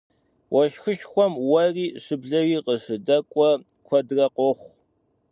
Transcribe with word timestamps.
Уэшхышхуэм 0.53 1.33
уэри 1.49 1.85
щыблэри 2.03 2.57
къыщыдэкӏуэ 2.65 3.49
куэдрэ 3.85 4.25
къохъу. 4.35 4.71